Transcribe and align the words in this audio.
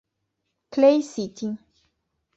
Clay 0.71 1.03
City 1.03 1.53